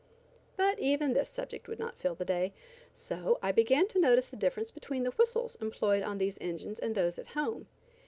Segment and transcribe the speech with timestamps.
[0.57, 2.53] But even this subject would not fill the day,
[2.91, 6.95] so I began to notice the difference between the whistles employed on these engines and
[6.95, 7.67] those at home.